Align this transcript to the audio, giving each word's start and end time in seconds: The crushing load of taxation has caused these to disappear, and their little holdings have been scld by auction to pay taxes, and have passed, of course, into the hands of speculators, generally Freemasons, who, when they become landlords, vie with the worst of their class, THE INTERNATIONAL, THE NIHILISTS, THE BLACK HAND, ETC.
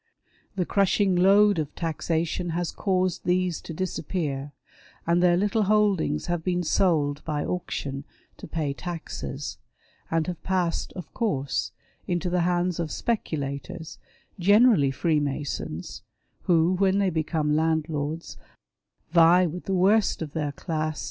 The 0.55 0.65
crushing 0.65 1.15
load 1.15 1.59
of 1.59 1.75
taxation 1.75 2.49
has 2.57 2.71
caused 2.71 3.23
these 3.23 3.61
to 3.61 3.71
disappear, 3.71 4.51
and 5.05 5.21
their 5.21 5.37
little 5.37 5.61
holdings 5.65 6.25
have 6.25 6.43
been 6.43 6.61
scld 6.61 7.23
by 7.23 7.45
auction 7.45 8.05
to 8.37 8.47
pay 8.47 8.73
taxes, 8.73 9.59
and 10.09 10.25
have 10.25 10.41
passed, 10.41 10.91
of 10.93 11.13
course, 11.13 11.71
into 12.07 12.31
the 12.31 12.41
hands 12.41 12.79
of 12.79 12.89
speculators, 12.89 13.99
generally 14.39 14.89
Freemasons, 14.89 16.01
who, 16.45 16.73
when 16.79 16.97
they 16.97 17.11
become 17.11 17.55
landlords, 17.55 18.37
vie 19.11 19.45
with 19.45 19.65
the 19.65 19.75
worst 19.75 20.23
of 20.23 20.33
their 20.33 20.33
class, 20.33 20.33
THE 20.33 20.33
INTERNATIONAL, 20.33 20.33
THE 20.33 20.33
NIHILISTS, 20.33 20.33
THE 20.33 20.33
BLACK 20.33 20.65
HAND, 20.65 20.89
ETC. 20.95 20.99